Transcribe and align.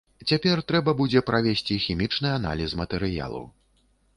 Цяпер 0.29 0.61
трэба 0.69 0.91
будзе 1.01 1.21
правесці 1.29 1.77
хімічны 1.85 2.33
аналіз 2.39 2.75
матэрыялу. 2.83 3.47